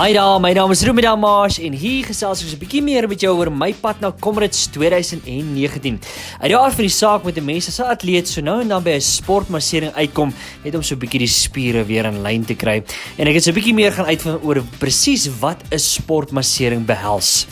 [0.00, 3.20] Hi daar, my naam is Ruben Damash en hier gesels ons 'n bietjie meer met
[3.20, 6.00] jou oor my pad na Comrades 2019.
[6.40, 8.68] Uit die aard van die saak met 'n mens as 'n atleet so nou en
[8.68, 10.32] dan by 'n sportmassering uitkom,
[10.64, 12.82] net om so 'n bietjie die spiere weer in lyn te kry.
[13.18, 17.46] En ek het so 'n bietjie meer gaan uitvind oor presies wat 'n sportmassering behels.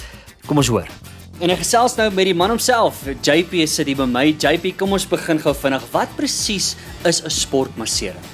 [0.47, 0.89] Kom ons hoor.
[1.41, 4.35] En ek gesels nou met die man homself, JP sit hier by my.
[4.39, 5.83] JP, kom ons begin gou vinnig.
[5.93, 8.25] Wat presies is 'n sportmassering?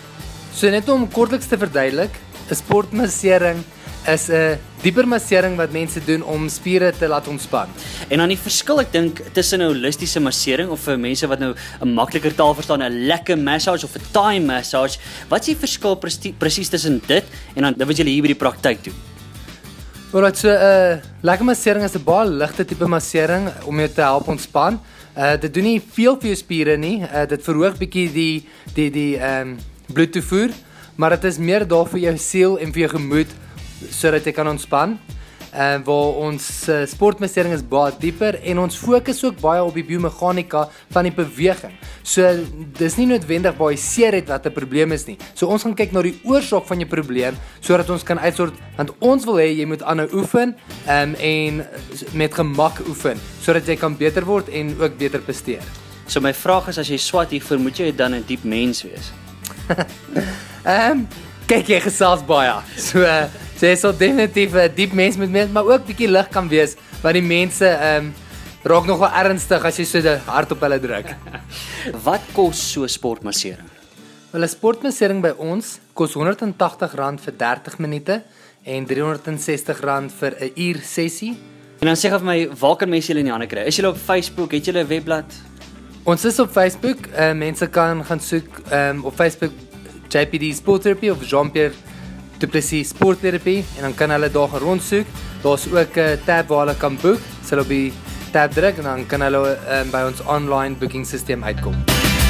[0.55, 2.13] So net om kortliks te verduidelik,
[2.49, 3.65] 'n sportmassering
[4.07, 7.69] is 'n dieper massering wat mense doen om spiere te laat ontspan.
[8.09, 11.55] En dan die verskil ek dink tussen 'n holistiese massering of vir mense wat nou
[11.81, 15.97] 'n makliker taal verstaan, 'n lekker massage of 'n Thai massage, wat is die verskil
[16.39, 17.25] presies tussen dit
[17.57, 18.95] en dan wat jy hier by die praktyk doen?
[20.13, 24.01] Alright, so 'n uh, lekker massering is 'n baie ligte tipe massering om jou te
[24.01, 24.81] help ontspan.
[25.17, 27.03] Uh dit doen nie veel vir jou spiere nie.
[27.03, 29.59] Uh dit verhoog bietjie die die die ehm um,
[29.93, 30.51] bloedtoevoer,
[30.97, 33.27] maar dit is meer daar vir jou siel en vir jou gemoed
[33.91, 34.99] sodat jy kan ontspan.
[35.55, 39.77] En uh, waar ons uh, sportmassering is baie dieper en ons fokus ook baie op
[39.79, 41.77] die biomeganika van die beweging.
[42.03, 42.27] So
[42.75, 45.17] dis nie noodwendig baie seer het wat 'n probleem is nie.
[45.35, 48.91] So ons gaan kyk na die oorsaak van jou probleem sodat ons kan uitsort want
[48.99, 50.57] ons wil hê jy moet aanhou oefen
[50.89, 51.67] um, en
[52.13, 55.63] met gemak oefen sodat jy kan beter word en ook beter presteer.
[56.09, 59.13] So my vraag is as jy swat hier vermoed jy dan 'n diep mens wees.
[60.65, 61.09] Ehm um,
[61.47, 62.53] kyk jy gesels baie.
[62.77, 66.29] So uh, So jy sal definitief 'n diep mens moet mens, maar ook bietjie lig
[66.29, 68.15] kan wees want die mense ehm um,
[68.65, 71.15] raak nogal ernstig as jy so hard op hulle druk.
[72.07, 73.69] Wat kos so sportmassering?
[74.33, 78.23] Wel 'n sportmassering by ons kos R180 vir 30 minute
[78.65, 81.37] en R360 vir 'n uur sessie.
[81.81, 83.67] En dan sê gou vir my, waar kan mense julle in die hande kry?
[83.67, 84.51] Is julle op Facebook?
[84.53, 85.31] Het julle 'n webblad?
[86.05, 87.07] Ons is op Facebook.
[87.17, 89.53] Uh, mense kan gaan soek um, op Facebook
[90.09, 91.75] JPD Sport Therapy of Jean-Pierre
[92.39, 95.07] Du Plessis Sportterapie en dan kan hulle daar gaan rondsoek.
[95.43, 97.21] Daar's ook 'n tab waar hulle kan boek.
[97.49, 97.93] Hulle op die
[98.33, 102.24] tab druk en dan kan hulle um, by ons online booking stelsel uitkom.